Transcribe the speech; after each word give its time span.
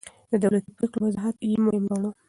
د 0.31 0.33
دولتي 0.43 0.69
پرېکړو 0.77 1.03
وضاحت 1.07 1.35
يې 1.49 1.55
مهم 1.65 1.83
ګاڼه. 1.89 2.09